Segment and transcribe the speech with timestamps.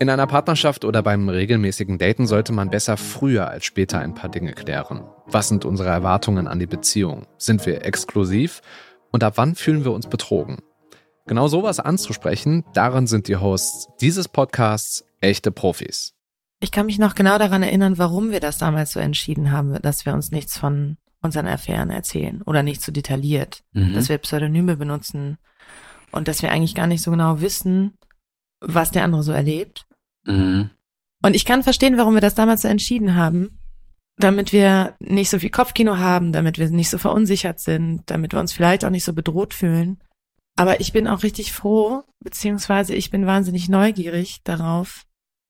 [0.00, 4.30] In einer Partnerschaft oder beim regelmäßigen Daten sollte man besser früher als später ein paar
[4.30, 5.02] Dinge klären.
[5.26, 7.26] Was sind unsere Erwartungen an die Beziehung?
[7.36, 8.62] Sind wir exklusiv?
[9.10, 10.58] Und ab wann fühlen wir uns betrogen?
[11.26, 16.14] Genau sowas anzusprechen, daran sind die Hosts dieses Podcasts echte Profis.
[16.60, 20.06] Ich kann mich noch genau daran erinnern, warum wir das damals so entschieden haben, dass
[20.06, 23.94] wir uns nichts von unseren Affären erzählen oder nicht so detailliert, mhm.
[23.94, 25.38] dass wir Pseudonyme benutzen
[26.12, 27.94] und dass wir eigentlich gar nicht so genau wissen,
[28.60, 29.86] was der andere so erlebt.
[30.24, 30.70] Mhm.
[31.22, 33.58] Und ich kann verstehen, warum wir das damals so entschieden haben,
[34.18, 38.40] damit wir nicht so viel Kopfkino haben, damit wir nicht so verunsichert sind, damit wir
[38.40, 39.98] uns vielleicht auch nicht so bedroht fühlen.
[40.56, 45.04] Aber ich bin auch richtig froh, beziehungsweise ich bin wahnsinnig neugierig darauf,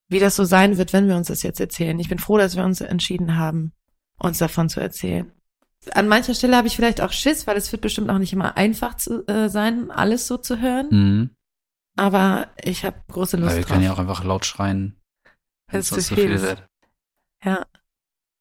[0.07, 1.99] wie das so sein wird, wenn wir uns das jetzt erzählen.
[1.99, 3.73] Ich bin froh, dass wir uns entschieden haben,
[4.19, 5.31] uns davon zu erzählen.
[5.93, 8.57] An mancher Stelle habe ich vielleicht auch Schiss, weil es wird bestimmt auch nicht immer
[8.57, 10.87] einfach zu, äh, sein, alles so zu hören.
[10.91, 11.29] Mhm.
[11.99, 13.71] Aber ich habe große Lust Weil wir drauf.
[13.73, 14.95] können ja auch einfach laut schreien,
[15.69, 16.65] wenn es zu viel, viel wird.
[17.43, 17.65] Ja.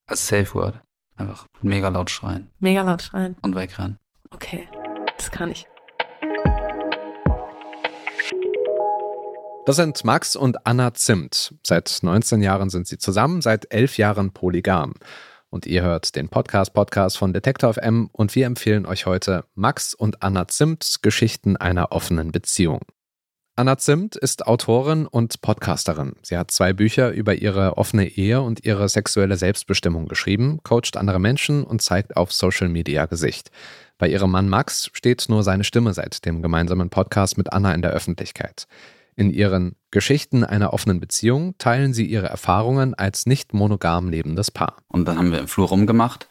[0.06, 0.81] Als Safe Word.
[1.17, 2.53] Einfach mega laut schreien.
[2.61, 3.37] Mega laut schreien.
[3.42, 3.98] Und wegrennen.
[4.31, 4.69] Okay,
[5.17, 5.67] das kann ich.
[9.67, 11.56] Das sind Max und Anna Zimt.
[11.67, 14.95] Seit 19 Jahren sind sie zusammen, seit 11 Jahren polygam.
[15.50, 20.22] Und ihr hört den Podcast-Podcast von Detektor FM und wir empfehlen euch heute Max und
[20.22, 22.83] Anna Zimt Geschichten einer offenen Beziehung.
[23.59, 26.12] Anna Zimt ist Autorin und Podcasterin.
[26.23, 31.19] Sie hat zwei Bücher über ihre offene Ehe und ihre sexuelle Selbstbestimmung geschrieben, coacht andere
[31.19, 33.50] Menschen und zeigt auf Social Media Gesicht.
[33.98, 37.83] Bei ihrem Mann Max steht nur seine Stimme seit dem gemeinsamen Podcast mit Anna in
[37.83, 38.69] der Öffentlichkeit.
[39.17, 44.77] In ihren Geschichten einer offenen Beziehung teilen sie ihre Erfahrungen als nicht monogam lebendes Paar.
[44.87, 46.28] Und dann haben wir im Flur rumgemacht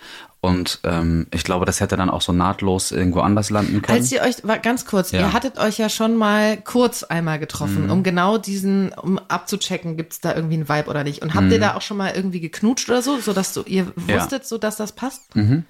[0.47, 3.97] und ähm, ich glaube, das hätte dann auch so nahtlos irgendwo anders landen können.
[3.97, 5.19] Als ihr euch, ganz kurz, ja.
[5.19, 7.91] ihr hattet euch ja schon mal kurz einmal getroffen, mhm.
[7.91, 11.21] um genau diesen, um abzuchecken, gibt es da irgendwie einen Vibe oder nicht.
[11.21, 11.51] Und habt mhm.
[11.51, 14.47] ihr da auch schon mal irgendwie geknutscht oder so, sodass du, ihr wusstet, ja.
[14.47, 15.35] so dass das passt?
[15.35, 15.65] Mhm.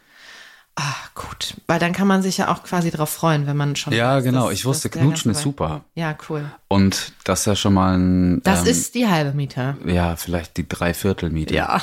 [0.76, 1.55] Ah, gut.
[1.65, 3.94] Weil dann kann man sich ja auch quasi drauf freuen, wenn man schon.
[3.94, 4.44] Ja, weiß, genau.
[4.44, 5.86] Dass, ich wusste, Knutschen ist super.
[5.95, 6.45] Ja, cool.
[6.67, 8.44] Und das ist ja schon mal ein.
[8.44, 9.76] Das ähm, ist die halbe Miete.
[9.88, 11.55] Ja, vielleicht die Dreiviertelmiete.
[11.55, 11.82] Ja.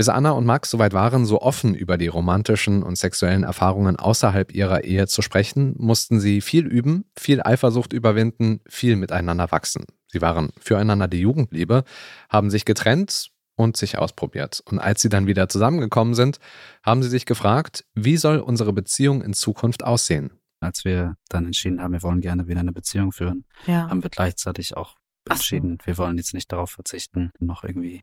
[0.00, 4.50] Bis Anna und Max soweit waren, so offen über die romantischen und sexuellen Erfahrungen außerhalb
[4.50, 9.84] ihrer Ehe zu sprechen, mussten sie viel üben, viel Eifersucht überwinden, viel miteinander wachsen.
[10.06, 11.84] Sie waren füreinander die Jugendliebe,
[12.30, 14.62] haben sich getrennt, und sich ausprobiert.
[14.64, 16.38] Und als sie dann wieder zusammengekommen sind,
[16.82, 20.30] haben sie sich gefragt, wie soll unsere Beziehung in Zukunft aussehen?
[20.60, 23.90] Als wir dann entschieden haben, wir wollen gerne wieder eine Beziehung führen, ja.
[23.90, 24.96] haben wir gleichzeitig auch
[25.28, 25.86] entschieden, so.
[25.86, 28.02] wir wollen jetzt nicht darauf verzichten, noch irgendwie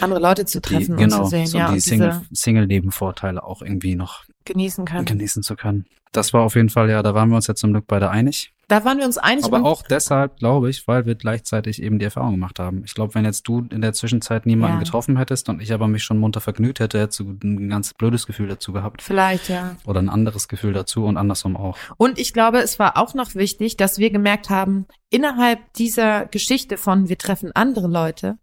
[0.00, 3.62] andere Leute zu treffen die, genau, und zu sehen, so ja, die Single-Nebenvorteile Single auch
[3.62, 5.04] irgendwie noch genießen können.
[5.04, 5.86] Genießen zu können.
[6.12, 8.52] Das war auf jeden Fall, ja, da waren wir uns jetzt zum Glück beide einig.
[8.70, 9.44] Da waren wir uns einig.
[9.44, 12.84] Aber auch deshalb, glaube ich, weil wir gleichzeitig eben die Erfahrung gemacht haben.
[12.84, 14.84] Ich glaube, wenn jetzt du in der Zwischenzeit niemanden ja.
[14.84, 18.28] getroffen hättest und ich aber mich schon munter vergnügt hätte, hättest du ein ganz blödes
[18.28, 19.02] Gefühl dazu gehabt.
[19.02, 19.74] Vielleicht, ja.
[19.86, 21.76] Oder ein anderes Gefühl dazu und andersrum auch.
[21.96, 26.76] Und ich glaube, es war auch noch wichtig, dass wir gemerkt haben, innerhalb dieser Geschichte
[26.76, 28.38] von wir treffen andere Leute,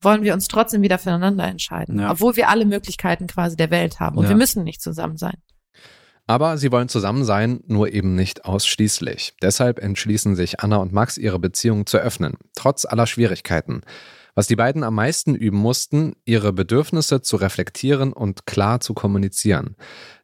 [0.00, 1.98] wollen wir uns trotzdem wieder füreinander entscheiden.
[1.98, 2.12] Ja.
[2.12, 4.16] Obwohl wir alle Möglichkeiten quasi der Welt haben.
[4.16, 4.30] Und ja.
[4.30, 5.38] wir müssen nicht zusammen sein.
[6.26, 9.34] Aber sie wollen zusammen sein, nur eben nicht ausschließlich.
[9.42, 13.82] Deshalb entschließen sich Anna und Max, ihre Beziehung zu öffnen, trotz aller Schwierigkeiten.
[14.34, 19.76] Was die beiden am meisten üben mussten, ihre Bedürfnisse zu reflektieren und klar zu kommunizieren.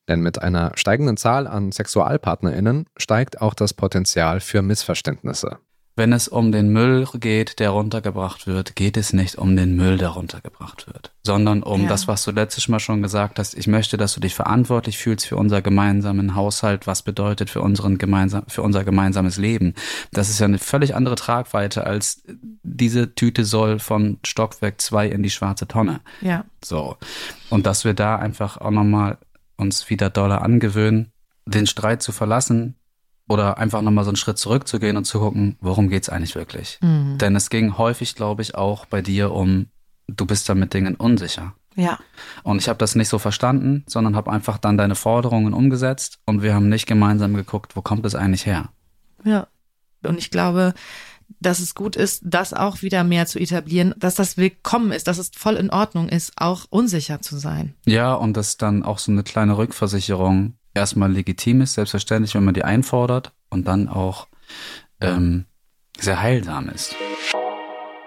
[0.08, 5.58] Denn mit einer steigenden Zahl an Sexualpartnerinnen steigt auch das Potenzial für Missverständnisse.
[5.98, 9.98] Wenn es um den Müll geht, der runtergebracht wird, geht es nicht um den Müll,
[9.98, 11.88] der runtergebracht wird, sondern um ja.
[11.88, 13.54] das, was du letztes Mal schon gesagt hast.
[13.54, 17.98] Ich möchte, dass du dich verantwortlich fühlst für unser gemeinsamen Haushalt, was bedeutet für unseren
[17.98, 19.74] gemeinsam, für unser gemeinsames Leben.
[20.12, 22.22] Das ist ja eine völlig andere Tragweite als
[22.62, 25.98] diese Tüte soll von Stockwerk 2 in die schwarze Tonne.
[26.20, 26.44] Ja.
[26.64, 26.96] So.
[27.50, 29.18] Und dass wir da einfach auch nochmal
[29.56, 31.10] uns wieder doller angewöhnen,
[31.44, 32.77] den Streit zu verlassen,
[33.28, 36.78] oder einfach nochmal so einen Schritt zurückzugehen und zu gucken, worum geht's eigentlich wirklich?
[36.80, 37.18] Mhm.
[37.18, 39.66] Denn es ging häufig, glaube ich, auch bei dir um,
[40.06, 41.54] du bist da mit Dingen unsicher.
[41.76, 41.98] Ja.
[42.42, 46.42] Und ich habe das nicht so verstanden, sondern habe einfach dann deine Forderungen umgesetzt und
[46.42, 48.70] wir haben nicht gemeinsam geguckt, wo kommt es eigentlich her?
[49.24, 49.46] Ja.
[50.02, 50.74] Und ich glaube,
[51.40, 55.18] dass es gut ist, das auch wieder mehr zu etablieren, dass das willkommen ist, dass
[55.18, 57.74] es voll in Ordnung ist, auch unsicher zu sein.
[57.84, 62.54] Ja, und dass dann auch so eine kleine Rückversicherung erstmal legitim ist, selbstverständlich, wenn man
[62.54, 64.28] die einfordert und dann auch
[65.00, 65.44] ähm,
[65.98, 66.94] sehr heilsam ist.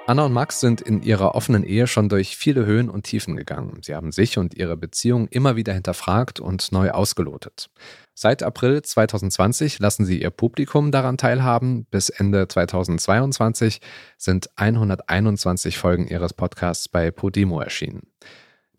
[0.07, 3.79] Anna und Max sind in ihrer offenen Ehe schon durch viele Höhen und Tiefen gegangen.
[3.81, 7.69] Sie haben sich und ihre Beziehung immer wieder hinterfragt und neu ausgelotet.
[8.13, 11.85] Seit April 2020 lassen sie ihr Publikum daran teilhaben.
[11.85, 13.79] Bis Ende 2022
[14.17, 18.01] sind 121 Folgen ihres Podcasts bei Podimo erschienen.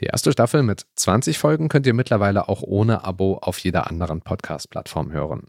[0.03, 4.21] Die erste Staffel mit 20 Folgen könnt ihr mittlerweile auch ohne Abo auf jeder anderen
[4.21, 5.47] Podcast-Plattform hören.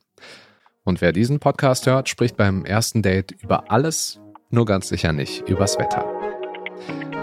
[0.83, 4.19] Und wer diesen Podcast hört, spricht beim ersten Date über alles,
[4.51, 6.05] nur ganz sicher nicht übers Wetter.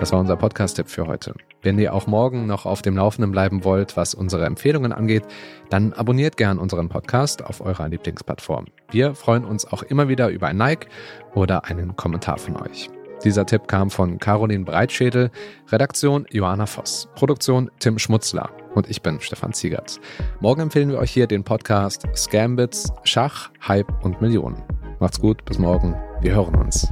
[0.01, 1.35] Das war unser Podcast-Tipp für heute.
[1.63, 5.23] Wenn ihr auch morgen noch auf dem Laufenden bleiben wollt, was unsere Empfehlungen angeht,
[5.69, 8.67] dann abonniert gern unseren Podcast auf eurer Lieblingsplattform.
[8.91, 10.89] Wir freuen uns auch immer wieder über ein Like
[11.33, 12.91] oder einen Kommentar von euch.
[13.25, 15.31] Dieser Tipp kam von Caroline Breitschädel,
[15.69, 20.01] Redaktion Johanna Voss, Produktion Tim Schmutzler und ich bin Stefan Ziegert.
[20.41, 24.63] Morgen empfehlen wir euch hier den Podcast Scambits, Schach, Hype und Millionen.
[25.01, 25.95] Macht's gut, bis morgen.
[26.21, 26.89] Wir hören uns.